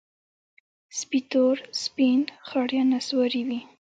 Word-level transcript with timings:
سپي 0.99 1.19
تور، 1.31 1.55
سپین، 1.83 2.19
خړ 2.47 2.67
یا 2.77 2.83
نسواري 2.91 3.41
وي. 3.47 3.59